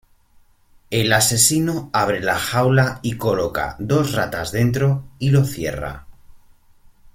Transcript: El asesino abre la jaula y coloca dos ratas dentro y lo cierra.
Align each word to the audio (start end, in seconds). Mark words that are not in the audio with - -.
El 0.89 1.13
asesino 1.13 1.91
abre 1.93 2.21
la 2.21 2.35
jaula 2.39 2.97
y 3.03 3.17
coloca 3.17 3.75
dos 3.77 4.13
ratas 4.13 4.51
dentro 4.51 5.05
y 5.19 5.29
lo 5.29 5.45
cierra. 5.45 6.07